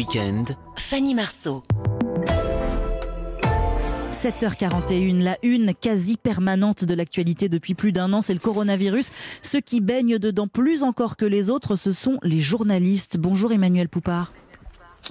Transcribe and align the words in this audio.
week-end, 0.00 0.44
Fanny 0.76 1.14
Marceau. 1.14 1.62
7h41, 4.12 5.22
la 5.22 5.36
une 5.42 5.74
quasi 5.74 6.16
permanente 6.16 6.86
de 6.86 6.94
l'actualité 6.94 7.50
depuis 7.50 7.74
plus 7.74 7.92
d'un 7.92 8.14
an, 8.14 8.22
c'est 8.22 8.32
le 8.32 8.40
coronavirus. 8.40 9.12
Ceux 9.42 9.60
qui 9.60 9.82
baignent 9.82 10.18
dedans 10.18 10.48
plus 10.48 10.84
encore 10.84 11.18
que 11.18 11.26
les 11.26 11.50
autres, 11.50 11.76
ce 11.76 11.92
sont 11.92 12.16
les 12.22 12.40
journalistes. 12.40 13.18
Bonjour 13.18 13.52
Emmanuel 13.52 13.90
Poupard. 13.90 14.32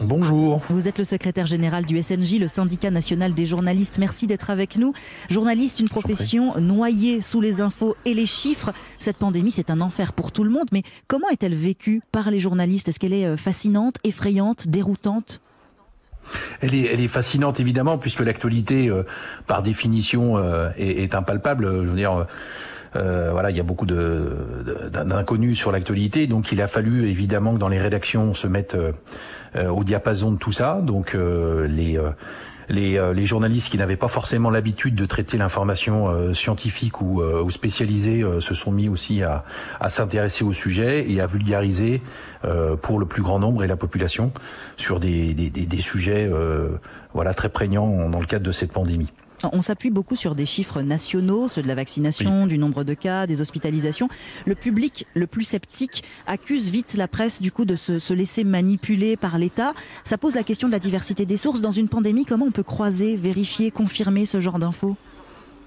Bonjour. 0.02 0.62
Vous 0.70 0.88
êtes 0.88 0.98
le 0.98 1.04
secrétaire 1.04 1.46
général 1.46 1.84
du 1.86 2.02
SNJ, 2.02 2.40
le 2.40 2.48
syndicat 2.48 2.90
national 2.90 3.34
des 3.34 3.46
journalistes. 3.46 3.98
Merci 3.98 4.28
d'être 4.28 4.50
avec 4.50 4.78
nous. 4.78 4.94
Journaliste, 5.30 5.80
une 5.80 5.90
profession 5.90 6.58
noyée 6.60 7.20
sous 7.20 7.42
les 7.42 7.60
infos 7.60 7.96
et 8.06 8.14
les 8.14 8.26
chiffres. 8.26 8.72
Cette 8.98 9.18
pandémie, 9.18 9.52
c'est 9.52 9.70
un 9.70 9.82
enfer 9.82 10.14
pour 10.14 10.32
tout 10.32 10.44
le 10.44 10.52
monde. 10.52 10.68
Mais 10.72 10.84
comment 11.08 11.28
est-elle 11.30 11.56
vécue 11.56 12.02
par 12.12 12.32
les 12.32 12.40
journalistes? 12.40 12.88
Est-ce 12.88 13.00
qu'elle 13.00 13.14
est 13.14 13.26
euh, 13.26 13.36
fascinante, 13.36 13.96
effrayante, 14.04 14.68
déroutante? 14.70 15.42
Elle 16.62 16.76
est, 16.76 16.94
elle 16.94 17.02
est 17.02 17.08
fascinante 17.08 17.60
évidemment 17.60 17.98
puisque 17.98 18.22
l'actualité, 18.22 18.90
euh, 18.90 19.04
par 19.48 19.64
définition, 19.64 20.38
euh, 20.38 20.70
est, 20.78 21.04
est, 21.04 21.16
impalpable. 21.16 21.84
Je 21.84 21.90
veux 21.90 21.96
dire, 21.96 22.26
euh, 22.96 23.30
voilà, 23.32 23.52
il 23.52 23.58
y 23.58 23.60
a 23.60 23.64
beaucoup 23.64 23.86
de, 23.86 24.90
d'inconnus 24.92 25.58
sur 25.58 25.72
l'actualité, 25.72 26.28
donc 26.28 26.52
il 26.52 26.62
a 26.62 26.68
fallu 26.68 27.08
évidemment 27.08 27.54
que 27.54 27.60
dans 27.60 27.68
les 27.68 27.78
rédactions 27.78 28.24
on 28.24 28.34
se 28.34 28.48
mette 28.48 28.76
euh, 29.56 29.70
au 29.70 29.84
diapason 29.84 30.32
de 30.32 30.38
tout 30.38 30.52
ça. 30.52 30.82
Donc 30.82 31.14
euh, 31.14 31.68
les 31.68 32.00
les, 32.70 33.02
les, 33.14 33.26
journalistes 33.26 33.70
qui 33.70 33.78
n'avaient 33.78 33.98
pas 33.98 34.08
forcément 34.08 34.50
l'habitude 34.50 34.96
de 34.96 35.06
traiter 35.06 35.38
l'information 35.38 36.34
scientifique 36.34 37.02
ou, 37.02 37.22
ou 37.22 37.52
spécialisée 37.52 38.24
se 38.40 38.54
sont 38.54 38.72
mis 38.72 38.90
aussi 38.90 39.24
à, 39.24 39.44
à 39.80 39.90
s'intéresser 39.90 40.44
au 40.44 40.54
sujet 40.54 41.10
et 41.10 41.22
à 41.22 41.28
vulgariser 41.28 42.02
pour 42.82 43.00
le 43.00 43.06
plus 43.06 43.22
grand 43.22 43.40
nombre 43.40 43.64
et 43.64 43.68
la 43.68 43.78
population 43.78 44.32
sur 44.78 45.00
des, 45.00 45.34
des, 45.34 45.50
des 45.50 45.82
sujets 45.82 46.30
voilà 47.14 47.34
très 47.34 47.50
prégnants 47.50 48.10
dans 48.10 48.20
le 48.20 48.26
cadre 48.26 48.46
de 48.46 48.52
cette 48.52 48.72
pandémie. 48.72 49.12
On 49.52 49.62
s'appuie 49.62 49.90
beaucoup 49.90 50.16
sur 50.16 50.36
des 50.36 50.46
chiffres 50.46 50.82
nationaux, 50.82 51.48
ceux 51.48 51.62
de 51.62 51.68
la 51.68 51.76
vaccination, 51.76 52.46
du 52.46 52.58
nombre 52.58 52.84
de 52.84 52.94
cas, 52.94 53.28
des 53.28 53.42
hospitalisations. 53.42 54.10
Le 54.46 54.56
public 54.56 55.06
le 55.14 55.28
plus 55.28 55.46
sceptique 55.46 56.04
accuse 56.28 56.70
vite 56.70 56.96
la 56.96 57.08
presse 57.08 57.42
du 57.42 57.52
coup 57.52 57.66
de 57.66 57.76
se, 57.76 58.00
se 58.00 58.14
laisser 58.14 58.44
manipuler 58.44 59.18
par 59.18 59.38
l'État. 59.38 59.74
Ça 60.04 60.18
pose 60.18 60.36
la 60.36 60.44
question 60.44 60.68
de 60.68 60.74
la 60.74 60.80
diversité 60.80 61.26
des 61.26 61.38
sources. 61.38 61.62
Dans 61.62 61.72
une 61.72 61.88
pandémie, 61.88 62.26
comment 62.26 62.46
on 62.46 62.52
peut 62.52 62.64
croiser, 62.64 63.16
vérifier, 63.16 63.72
confirmer 63.72 64.26
ce 64.26 64.40
genre 64.40 64.60
d'infos? 64.60 64.96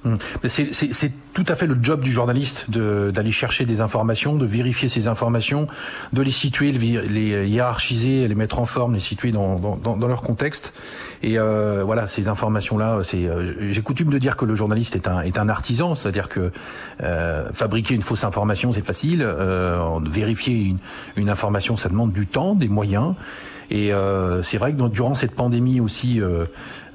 Hum. 0.05 0.17
C'est 0.48 1.12
tout 1.33 1.45
à 1.47 1.55
fait 1.55 1.67
le 1.67 1.77
job 1.81 2.00
du 2.00 2.11
journaliste 2.11 2.70
d'aller 2.70 3.31
chercher 3.31 3.64
des 3.64 3.81
informations, 3.81 4.36
de 4.36 4.47
vérifier 4.47 4.89
ces 4.89 5.06
informations, 5.08 5.69
de 6.12 6.22
les 6.22 6.31
situer, 6.31 6.72
les 6.72 7.48
hiérarchiser, 7.48 8.27
les 8.27 8.34
mettre 8.34 8.58
en 8.58 8.67
forme, 8.67 8.95
les 8.95 9.00
situer 9.00 9.30
dans, 9.30 9.58
dans, 9.58 9.97
dans 9.97 10.08
leur 10.08 10.23
contexte. 10.23 10.73
Et 11.23 11.39
euh, 11.39 11.83
voilà, 11.84 12.06
ces 12.06 12.27
informations-là, 12.27 12.98
c'est. 13.03 13.25
Euh, 13.27 13.70
j'ai 13.70 13.83
coutume 13.83 14.11
de 14.11 14.19
dire 14.19 14.36
que 14.36 14.45
le 14.45 14.56
journaliste 14.56 14.97
est 14.97 15.06
un 15.06 15.20
est 15.20 15.39
un 15.39 15.48
artisan, 15.48 15.95
c'est-à-dire 15.95 16.28
que 16.28 16.50
euh, 17.03 17.48
fabriquer 17.53 17.95
une 17.95 18.03
fausse 18.03 18.25
information, 18.25 18.73
c'est 18.73 18.84
facile. 18.84 19.23
Euh, 19.23 20.00
vérifier 20.11 20.55
une, 20.55 20.78
une 21.14 21.30
information, 21.30 21.77
ça 21.77 21.89
demande 21.89 22.12
du 22.12 22.27
temps, 22.27 22.55
des 22.55 22.69
moyens. 22.69 23.14
Et 23.70 23.92
euh, 23.92 24.42
c'est 24.42 24.58
vrai 24.58 24.72
que 24.72 24.88
durant 24.88 25.14
cette 25.14 25.34
pandémie 25.34 25.80
aussi, 25.80 26.20
euh, 26.20 26.44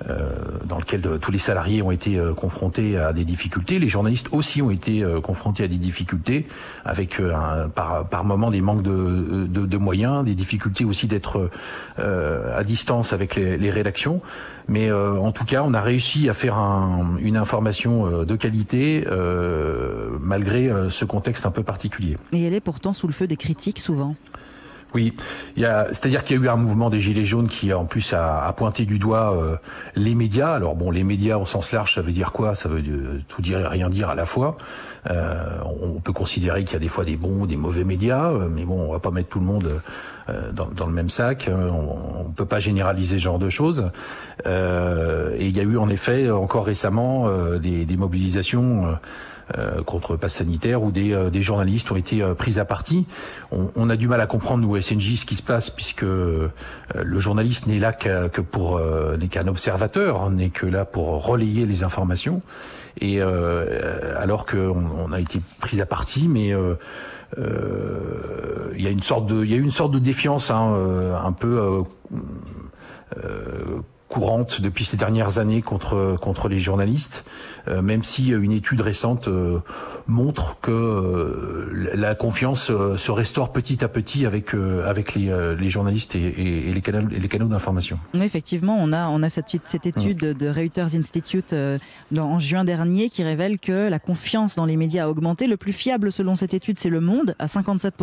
euh, 0.08 0.30
dans 0.66 0.78
lequel 0.78 1.02
de, 1.02 1.18
tous 1.18 1.32
les 1.32 1.40
salariés 1.40 1.82
ont 1.82 1.90
été 1.90 2.20
euh, 2.20 2.34
confrontés 2.34 3.00
à 3.00 3.14
des 3.14 3.26
difficultés, 3.26 3.80
les 3.80 3.88
journalistes 3.88 4.28
aussi 4.32 4.62
ont 4.62 4.70
été 4.70 5.04
euh, 5.04 5.22
confrontés 5.22 5.64
à 5.64 5.68
des 5.68 5.78
difficultés, 5.78 6.48
avec 6.86 7.20
un, 7.20 7.68
par, 7.70 8.08
par 8.08 8.24
moment 8.24 8.52
des 8.52 8.62
manques 8.62 8.84
de, 8.84 9.48
de, 9.48 9.66
de, 9.66 9.78
moyens, 9.78 10.24
des 10.24 10.36
difficultés 10.36 10.86
aussi 10.86 11.08
d'être 11.08 11.50
à 11.98 12.64
distance 12.64 13.12
avec 13.12 13.36
les, 13.36 13.58
les 13.58 13.72
rédactions. 13.72 14.22
Mais 14.68 14.92
en 14.92 15.32
tout 15.32 15.46
cas, 15.46 15.64
on 15.66 15.74
a 15.74 15.82
réussi 15.82 16.30
à 16.30 16.34
faire 16.34 16.58
un, 16.58 17.16
une 17.20 17.38
information 17.38 18.24
de 18.24 18.36
qualité 18.36 19.06
malgré 20.20 20.70
ce 20.90 21.06
contexte 21.06 21.46
un 21.46 21.52
peu 21.52 21.64
particulier. 21.64 22.18
Et 22.34 22.44
elle 22.44 22.54
est 22.54 22.60
pourtant 22.60 22.94
sous 22.94 23.08
le 23.08 23.14
feu 23.14 23.28
des 23.28 23.38
critiques 23.38 23.80
souvent. 23.80 24.16
Oui, 24.94 25.14
c'est-à-dire 25.56 26.24
qu'il 26.24 26.38
y 26.38 26.40
a 26.40 26.44
eu 26.44 26.50
un 26.50 26.56
mouvement 26.56 26.90
des 26.90 27.00
Gilets 27.00 27.26
jaunes 27.26 27.48
qui, 27.48 27.74
en 27.74 27.86
plus, 27.86 28.14
a, 28.14 28.46
a 28.46 28.54
pointé 28.54 28.86
du 28.86 29.00
doigt 29.00 29.36
euh, 29.36 29.58
les 29.96 30.16
médias. 30.16 30.54
Alors 30.54 30.76
bon, 30.76 30.92
les 30.92 31.04
médias 31.04 31.38
au 31.38 31.46
sens 31.46 31.72
large, 31.72 31.94
ça 31.96 32.02
veut 32.02 32.14
dire 32.14 32.32
quoi? 32.32 32.56
Ça 32.56 32.70
veut 32.70 32.82
tout 33.28 33.42
dire 33.42 33.60
et 33.60 33.68
rien 33.68 33.90
dire 33.90 34.10
à 34.10 34.16
la 34.16 34.26
fois. 34.26 34.58
Euh, 35.10 35.60
on 35.82 36.00
peut 36.00 36.14
considérer 36.14 36.64
qu'il 36.64 36.74
y 36.74 36.78
a 36.78 36.80
des 36.80 36.90
fois 36.90 37.04
des 37.04 37.18
bons, 37.18 37.46
des 37.46 37.58
mauvais 37.58 37.84
médias, 37.84 38.32
euh, 38.32 38.50
mais 38.50 38.64
bon, 38.64 38.88
on 38.88 38.92
va 38.92 39.00
pas 39.00 39.12
mettre 39.12 39.30
tout 39.30 39.40
le 39.40 39.46
monde 39.46 39.82
euh, 40.30 40.52
dans, 40.52 40.66
dans, 40.68 40.88
le 40.88 40.94
même 40.94 41.10
sac. 41.10 41.50
On, 41.52 42.28
on 42.28 42.32
peut 42.32 42.46
pas 42.46 42.60
généraliser 42.60 43.18
ce 43.18 43.24
genre 43.24 43.40
de 43.40 43.50
choses. 43.50 43.92
Euh, 44.46 45.36
et 45.38 45.48
il 45.48 45.56
y 45.56 45.60
a 45.60 45.64
eu 45.64 45.78
en 45.78 45.90
effet 45.90 46.30
encore 46.30 46.66
récemment 46.66 47.30
des, 47.58 47.86
des 47.86 47.98
mobilisations. 47.98 48.98
Euh, 49.56 49.82
contre 49.82 50.12
le 50.12 50.18
pass 50.18 50.34
sanitaire 50.34 50.84
où 50.84 50.92
des, 50.92 51.14
euh, 51.14 51.30
des 51.30 51.42
journalistes 51.42 51.90
ont 51.90 51.96
été 51.96 52.22
euh, 52.22 52.34
pris 52.34 52.60
à 52.60 52.66
partie. 52.66 53.06
On, 53.50 53.72
on, 53.78 53.90
a 53.90 53.96
du 53.96 54.10
mal 54.10 54.20
à 54.20 54.26
comprendre 54.26 54.62
nous 54.62 54.82
SNJ 54.82 55.16
ce 55.20 55.26
qui 55.26 55.36
se 55.38 55.42
passe 55.42 55.70
puisque 55.70 56.02
le 56.02 56.52
journaliste 57.20 57.66
n'est 57.66 57.80
là 57.80 57.94
qu 57.94 58.10
que 58.34 58.42
pour 58.42 58.82
n'est 59.18 59.30
qu'un 59.30 59.48
observateur, 59.48 60.22
hein, 60.22 60.32
n'est 60.32 60.50
que 60.50 60.66
là 60.66 60.84
pour 60.84 61.26
relayer 61.26 61.66
les 61.66 61.84
informations. 61.84 62.42
Et 63.00 63.22
alors 63.22 64.46
qu'on 64.46 64.86
on 64.98 65.14
a 65.14 65.20
été 65.20 65.40
pris 65.62 65.80
à 65.82 65.86
partie, 65.86 66.28
mais 66.28 66.54
il 67.38 68.84
y 68.84 68.88
a 68.88 68.90
une 68.90 69.04
sorte 69.04 69.28
de 69.28 69.46
il 69.46 69.52
y 69.52 69.54
a 69.54 69.58
une 69.58 69.70
sorte 69.70 69.94
de 69.94 70.00
défiance 70.00 70.52
hein, 70.52 70.74
un 71.24 71.32
peu 71.32 71.84
courante 74.10 74.62
depuis 74.62 74.86
ces 74.86 74.98
dernières 74.98 75.40
années 75.40 75.62
contre 75.62 76.16
contre 76.22 76.48
les 76.48 76.60
journalistes, 76.60 77.26
euh, 77.68 77.82
même 77.82 78.04
si 78.04 78.30
une 78.30 78.52
étude 78.52 78.82
récente 78.82 79.28
euh, 79.28 79.60
montre 80.08 80.60
que 80.62 80.72
euh, 80.72 81.92
la 81.96 82.16
confiance 82.16 82.70
euh, 82.72 82.98
se 82.98 83.12
restaure 83.12 83.52
petit 83.52 83.84
à 83.84 83.88
petit 83.88 84.26
avec 84.26 84.54
euh, 84.54 84.88
avec 84.88 85.16
les, 85.16 85.32
les 85.58 85.70
journalistes 85.70 86.16
et, 86.16 86.20
et, 86.20 86.70
et, 86.70 86.74
les 86.74 86.82
canaux 86.82 87.10
et 87.10 87.20
les 87.20 87.28
canaux 87.28 87.48
d'information. 87.48 88.00
Oui, 88.14 88.24
effectivement, 88.24 88.78
on 88.80 88.94
a 88.94 89.08
on 89.08 89.24
a 89.24 89.30
cette, 89.30 89.48
cette 89.66 89.86
étude 89.86 90.20
de 90.20 90.50
Reuters 90.50 90.96
Institute 90.96 91.54
en 92.18 92.40
juin 92.40 92.64
dernier 92.64 93.10
qui 93.10 93.24
révèle 93.24 93.60
que 93.60 93.90
la 93.90 94.00
confiance 94.00 94.56
dans 94.56 94.66
les 94.66 94.78
médias 94.78 95.06
a 95.06 95.10
augmenté. 95.10 95.48
Le 95.48 95.58
plus 95.58 95.74
fiable 95.74 96.12
selon 96.12 96.36
cette 96.36 96.54
étude, 96.54 96.80
c'est 96.80 96.90
Le 96.90 97.02
Monde 97.02 97.36
à 97.40 97.48
57 97.48 97.96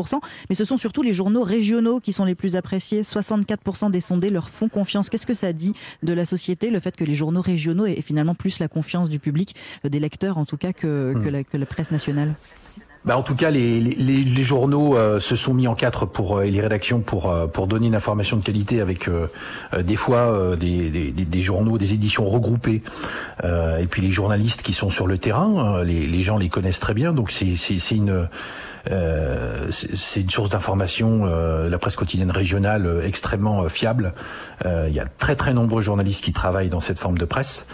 mais 0.48 0.54
ce 0.54 0.64
sont 0.64 0.76
surtout 0.76 1.02
les 1.02 1.12
journaux 1.12 1.42
régionaux 1.42 2.00
qui 2.00 2.12
sont 2.12 2.24
les 2.24 2.34
plus 2.34 2.56
appréciés. 2.56 3.02
64 3.02 3.90
des 3.90 4.00
sondés 4.00 4.30
leur 4.30 4.48
font 4.48 4.68
confiance. 4.68 5.08
Qu'est-ce 5.08 5.26
que 5.26 5.34
ça 5.34 5.52
dit 5.52 5.74
de 6.02 6.12
la 6.12 6.24
société, 6.24 6.70
le 6.70 6.80
fait 6.80 6.96
que 6.96 7.04
les 7.04 7.14
journaux 7.14 7.40
régionaux 7.40 7.86
aient 7.86 8.02
finalement 8.02 8.34
plus 8.34 8.58
la 8.58 8.68
confiance 8.68 9.08
du 9.08 9.18
public, 9.18 9.54
euh, 9.84 9.88
des 9.88 10.00
lecteurs 10.00 10.38
en 10.38 10.44
tout 10.44 10.56
cas, 10.56 10.72
que, 10.72 11.12
mmh. 11.14 11.24
que, 11.24 11.28
la, 11.28 11.44
que 11.44 11.56
la 11.56 11.66
presse 11.66 11.90
nationale 11.90 12.34
bah 13.04 13.18
en 13.18 13.22
tout 13.22 13.34
cas, 13.34 13.50
les, 13.50 13.80
les, 13.80 14.24
les 14.24 14.44
journaux 14.44 14.96
euh, 14.96 15.20
se 15.20 15.36
sont 15.36 15.52
mis 15.52 15.68
en 15.68 15.74
quatre 15.74 16.06
pour 16.06 16.38
euh, 16.38 16.44
les 16.44 16.60
rédactions 16.60 17.00
pour 17.00 17.30
euh, 17.30 17.46
pour 17.46 17.66
donner 17.66 17.86
une 17.86 17.94
information 17.94 18.36
de 18.38 18.42
qualité 18.42 18.80
avec 18.80 19.08
euh, 19.08 19.28
des 19.82 19.96
fois 19.96 20.32
euh, 20.32 20.56
des, 20.56 20.88
des, 20.90 21.10
des, 21.12 21.42
journaux, 21.42 21.76
des 21.76 21.92
éditions 21.92 22.24
regroupées 22.24 22.82
et 23.42 23.86
puis 23.86 24.00
les 24.02 24.10
journalistes 24.10 24.62
qui 24.62 24.72
sont 24.72 24.90
sur 24.90 25.06
le 25.06 25.18
terrain. 25.18 25.82
les, 25.84 26.06
les 26.06 26.22
gens 26.22 26.38
les 26.38 26.48
connaissent 26.48 26.80
très 26.80 26.94
bien, 26.94 27.12
donc 27.12 27.30
c'est 27.30 27.56
c'est 27.56 27.94
une 27.94 28.28
euh, 28.90 29.68
c'est 29.70 30.20
une 30.20 30.30
source 30.30 30.50
d'information, 30.50 31.22
euh, 31.24 31.70
la 31.70 31.78
presse 31.78 31.96
quotidienne 31.96 32.30
régionale, 32.30 32.86
euh, 32.86 33.06
extrêmement 33.06 33.68
fiable. 33.68 34.14
il 34.64 34.92
y 34.94 35.00
a 35.00 35.06
très 35.06 35.36
très 35.36 35.54
nombreux 35.54 35.82
journalistes 35.82 36.24
qui 36.24 36.32
travaillent 36.32 36.68
dans 36.68 36.80
cette 36.80 36.98
forme 36.98 37.18
de 37.18 37.24
presse. 37.24 37.66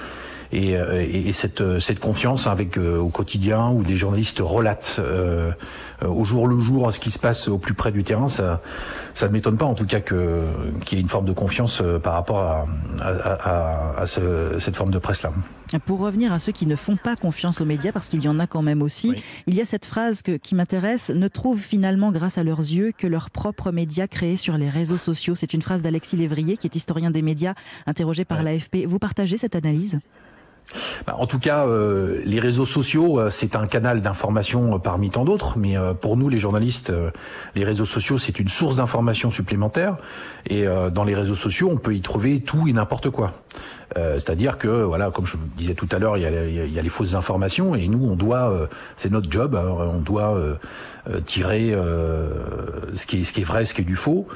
Et, 0.53 0.73
et, 0.73 1.29
et 1.29 1.33
cette, 1.33 1.79
cette 1.79 2.01
confiance 2.01 2.47
avec 2.47 2.77
au 2.77 3.09
quotidien 3.09 3.71
où 3.71 3.83
des 3.85 3.97
journalistes 3.97 4.41
relatent 4.41 5.01
au 6.07 6.25
jour 6.25 6.47
le 6.49 6.59
jour 6.59 6.93
ce 6.93 6.99
qui 6.99 7.11
se 7.11 7.19
passe 7.19 7.49
au 7.49 7.59
plus 7.59 7.75
près 7.75 7.93
du 7.93 8.03
terrain, 8.03 8.29
ça, 8.29 8.61
ça 9.15 9.29
ne 9.29 9.33
m'étonne 9.33 9.57
pas 9.57 9.67
en 9.67 9.75
tout 9.75 9.87
cas 9.87 10.01
que 10.01 10.43
qu'il 10.85 10.99
y 10.99 11.01
ait 11.01 11.03
une 11.03 11.09
forme 11.09 11.27
de 11.27 11.33
confiance 11.33 11.83
par 12.03 12.15
rapport 12.15 12.39
à, 12.39 12.67
à, 13.01 13.11
à, 13.11 14.01
à 14.01 14.07
ce, 14.07 14.59
cette 14.59 14.77
forme 14.77 14.91
de 14.91 14.99
presse 14.99 15.23
là. 15.23 15.31
Pour 15.87 16.01
revenir 16.01 16.33
à 16.33 16.41
ceux 16.41 16.51
qui 16.51 16.67
ne 16.67 16.75
font 16.75 16.97
pas 16.97 17.15
confiance 17.15 17.61
aux 17.61 17.65
médias, 17.65 17.93
parce 17.93 18.09
qu'il 18.09 18.21
y 18.25 18.29
en 18.29 18.41
a 18.41 18.49
quand 18.49 18.63
même 18.63 18.83
aussi, 18.83 19.11
oui. 19.11 19.23
il 19.47 19.55
y 19.55 19.61
a 19.61 19.65
cette 19.65 19.87
phrase 19.87 20.21
que, 20.21 20.33
qui 20.37 20.57
m'intéresse, 20.57 21.11
ne 21.11 21.29
trouvent 21.29 21.61
finalement 21.61 22.11
grâce 22.11 22.39
à 22.39 22.43
leurs 22.43 22.59
yeux 22.59 22.91
que 22.97 23.07
leurs 23.07 23.31
propres 23.31 23.71
médias 23.71 24.09
créés 24.09 24.37
sur 24.37 24.59
les 24.59 24.69
réseaux 24.69 24.97
sociaux. 24.97 25.37
C'est 25.37 25.55
une 25.55 25.63
phrase 25.63 25.83
d'Alexis 25.83 26.17
Lévrier, 26.17 26.57
qui 26.57 26.67
est 26.67 26.75
historien 26.75 27.13
des 27.13 27.23
médias, 27.23 27.55
interrogé 27.87 28.25
par 28.25 28.39
ouais. 28.39 28.45
l'AFP. 28.45 28.79
Vous 28.89 28.99
partagez 28.99 29.39
cette 29.39 29.55
analyse? 29.55 30.01
En 31.09 31.27
tout 31.27 31.39
cas, 31.39 31.67
euh, 31.67 32.21
les 32.25 32.41
réseaux 32.41 32.67
sociaux, 32.67 33.19
euh, 33.19 33.31
c'est 33.31 33.57
un 33.57 33.67
canal 33.67 34.01
d'information 34.01 34.75
euh, 34.75 34.79
parmi 34.79 35.11
tant 35.11 35.25
d'autres, 35.25 35.59
mais 35.59 35.77
pour 36.01 36.17
nous, 36.17 36.29
les 36.29 36.39
journalistes, 36.39 36.93
les 37.55 37.65
réseaux 37.65 37.85
sociaux, 37.85 38.19
c'est 38.19 38.39
une 38.39 38.49
source 38.49 38.77
d'information 38.77 39.31
supplémentaire. 39.31 39.97
Et 40.49 40.65
dans 40.93 41.05
les 41.05 41.15
réseaux 41.15 41.35
sociaux, 41.35 41.69
on 41.73 41.77
peut 41.77 41.95
y 41.95 42.01
trouver 42.01 42.41
tout 42.41 42.67
et 42.67 42.73
n'importe 42.73 43.11
quoi. 43.11 43.33
C'est-à-dire 43.97 44.57
que, 44.57 44.69
voilà, 44.69 45.11
comme 45.11 45.27
je 45.27 45.37
vous 45.37 45.47
disais 45.57 45.75
tout 45.75 45.89
à 45.91 45.99
l'heure, 45.99 46.17
il, 46.17 46.23
il, 46.23 46.73
y 46.73 46.79
a 46.79 46.83
les 46.83 46.89
fausses 46.89 47.15
informations 47.15 47.75
et 47.75 47.89
nous, 47.89 48.09
on 48.09 48.15
doit, 48.15 48.69
c'est 48.97 49.11
notre 49.11 49.31
job, 49.31 49.57
hein, 49.57 49.67
on 49.69 49.99
doit 49.99 50.39
tirer 51.27 51.75
ce 52.95 53.07
qui 53.07 53.21
est 53.21 53.25
ce 53.25 53.33
qui 53.33 53.41
est 53.41 53.45
vrai, 53.45 53.65
ce 53.65 53.75
qui 53.75 53.81
est 53.81 53.85
du 53.85 53.97
faux. 53.97 54.29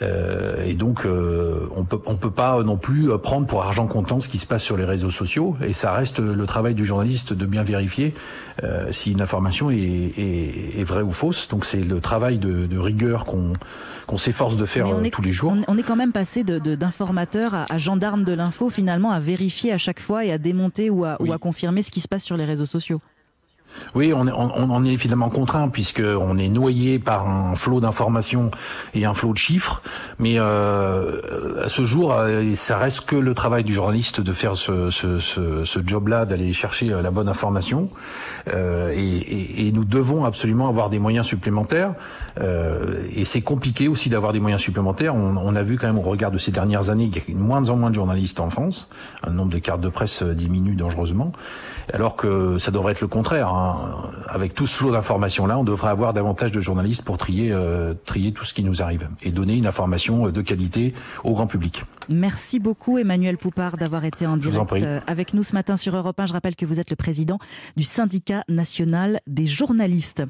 et 0.00 0.74
donc, 0.74 1.06
on 1.74 1.84
peut 1.84 1.98
on 2.06 2.14
peut 2.14 2.30
pas 2.30 2.62
non 2.62 2.76
plus 2.76 3.10
prendre 3.18 3.48
pour 3.48 3.64
argent 3.64 3.88
comptant 3.88 4.20
ce 4.20 4.28
qui 4.28 4.38
se 4.38 4.46
passe 4.46 4.62
sur 4.62 4.76
les 4.76 4.84
réseaux 4.84 5.10
sociaux. 5.10 5.56
Et 5.66 5.72
ça 5.72 5.92
reste 5.92 6.20
le 6.20 6.46
travail 6.46 6.74
du 6.74 6.84
journaliste 6.84 7.32
de 7.32 7.46
bien 7.46 7.64
vérifier 7.64 8.14
si 8.92 9.10
une 9.10 9.22
information 9.22 9.72
est, 9.72 9.76
est, 9.76 10.78
est 10.78 10.84
vraie 10.84 11.02
ou 11.02 11.10
fausse. 11.12 11.48
Donc 11.48 11.64
c'est 11.64 11.82
le 11.82 12.00
travail 12.00 12.38
de, 12.38 12.66
de 12.66 12.78
rigueur 12.78 13.24
qu'on 13.24 13.52
qu'on 14.10 14.16
s'efforce 14.16 14.56
de 14.56 14.64
faire 14.64 14.88
euh, 14.88 15.08
tous 15.12 15.22
les 15.22 15.30
jours. 15.30 15.54
On 15.68 15.78
est 15.78 15.84
quand 15.84 15.94
même 15.94 16.10
passé 16.10 16.42
d'informateur 16.42 17.52
de, 17.52 17.56
à, 17.56 17.66
à, 17.68 17.78
gendarme 17.78 18.24
de 18.24 18.32
l'info, 18.60 18.70
finalement, 18.70 19.10
à 19.10 19.18
vérifier 19.18 19.72
à 19.72 19.78
chaque 19.78 20.00
fois 20.00 20.24
et 20.24 20.32
à 20.32 20.38
démonter 20.38 20.90
ou 20.90 21.04
à, 21.04 21.16
oui. 21.20 21.30
ou 21.30 21.32
à 21.32 21.38
confirmer 21.38 21.82
ce 21.82 21.90
qui 21.90 22.00
se 22.00 22.08
passe 22.08 22.24
sur 22.24 22.36
les 22.36 22.44
réseaux 22.44 22.66
sociaux. 22.66 23.00
Oui, 23.94 24.12
on, 24.14 24.26
on, 24.28 24.84
est 24.84 24.92
évidemment 24.92 25.30
contraint 25.30 25.68
puisque 25.68 26.02
on 26.02 26.38
est 26.38 26.48
noyé 26.48 26.98
par 26.98 27.28
un 27.28 27.56
flot 27.56 27.80
d'informations 27.80 28.50
et 28.94 29.04
un 29.04 29.14
flot 29.14 29.32
de 29.32 29.38
chiffres. 29.38 29.82
Mais 30.18 30.34
euh, 30.38 31.64
à 31.64 31.68
ce 31.68 31.84
jour, 31.84 32.12
euh, 32.12 32.54
ça 32.54 32.78
reste 32.78 33.02
que 33.02 33.16
le 33.16 33.34
travail 33.34 33.64
du 33.64 33.74
journaliste 33.74 34.20
de 34.20 34.32
faire 34.32 34.56
ce, 34.56 34.90
job-là, 35.84 36.24
d'aller 36.26 36.52
chercher 36.52 36.92
euh, 36.92 37.02
la 37.02 37.10
bonne 37.10 37.28
information. 37.28 37.88
Et, 38.46 39.70
nous 39.72 39.84
devons 39.84 40.24
absolument 40.24 40.68
avoir 40.68 40.90
des 40.90 40.98
moyens 40.98 41.26
supplémentaires. 41.26 41.94
Et 43.14 43.24
c'est 43.24 43.40
compliqué 43.40 43.86
aussi 43.86 44.08
d'avoir 44.08 44.32
des 44.32 44.40
moyens 44.40 44.60
supplémentaires. 44.60 45.14
On, 45.14 45.54
a 45.54 45.62
vu 45.62 45.78
quand 45.78 45.86
même 45.86 45.98
au 45.98 46.02
regard 46.02 46.30
de 46.30 46.38
ces 46.38 46.50
dernières 46.50 46.90
années 46.90 47.08
qu'il 47.08 47.34
y 47.34 47.36
a 47.36 47.40
moins 47.40 47.68
en 47.70 47.76
moins 47.76 47.90
de 47.90 47.94
journalistes 47.94 48.40
en 48.40 48.50
France. 48.50 48.90
Un 49.22 49.30
nombre 49.30 49.52
de 49.52 49.58
cartes 49.58 49.80
de 49.80 49.88
presse 49.88 50.22
diminue 50.22 50.74
dangereusement, 50.74 51.32
alors 51.92 52.16
que 52.16 52.58
ça 52.58 52.70
devrait 52.72 52.92
être 52.92 53.00
le 53.00 53.08
contraire. 53.08 53.48
Hein 53.48 53.59
avec 54.28 54.54
tout 54.54 54.66
ce 54.66 54.76
flot 54.76 54.92
d'informations-là, 54.92 55.58
on 55.58 55.64
devrait 55.64 55.90
avoir 55.90 56.12
davantage 56.12 56.52
de 56.52 56.60
journalistes 56.60 57.04
pour 57.04 57.18
trier, 57.18 57.50
euh, 57.52 57.94
trier 58.04 58.32
tout 58.32 58.44
ce 58.44 58.54
qui 58.54 58.62
nous 58.62 58.82
arrive 58.82 59.08
et 59.22 59.30
donner 59.30 59.54
une 59.54 59.66
information 59.66 60.28
de 60.28 60.42
qualité 60.42 60.94
au 61.24 61.34
grand 61.34 61.46
public. 61.46 61.84
Merci 62.08 62.58
beaucoup 62.58 62.98
Emmanuel 62.98 63.38
Poupard 63.38 63.76
d'avoir 63.76 64.04
été 64.04 64.26
en 64.26 64.36
direct 64.36 64.72
euh, 64.72 65.00
avec 65.06 65.34
nous 65.34 65.42
ce 65.42 65.54
matin 65.54 65.76
sur 65.76 65.94
Europe 65.94 66.18
1. 66.18 66.26
Je 66.26 66.32
rappelle 66.32 66.56
que 66.56 66.66
vous 66.66 66.80
êtes 66.80 66.90
le 66.90 66.96
président 66.96 67.38
du 67.76 67.84
syndicat 67.84 68.44
national 68.48 69.20
des 69.26 69.46
journalistes. 69.46 70.22